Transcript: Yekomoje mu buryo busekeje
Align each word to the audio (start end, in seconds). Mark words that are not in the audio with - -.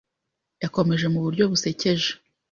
Yekomoje 0.61 1.05
mu 1.13 1.19
buryo 1.25 1.43
busekeje 1.51 2.09